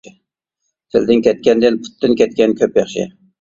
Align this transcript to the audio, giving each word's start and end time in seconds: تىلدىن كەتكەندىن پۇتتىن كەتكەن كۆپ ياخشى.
تىلدىن 0.95 1.21
كەتكەندىن 1.27 1.77
پۇتتىن 1.83 2.17
كەتكەن 2.23 2.57
كۆپ 2.63 2.81
ياخشى. 2.83 3.07